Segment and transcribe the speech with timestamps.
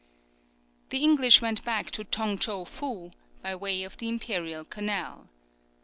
[0.89, 3.11] The English went back to Tong Chou Fou
[3.43, 5.29] by way of the imperial canal.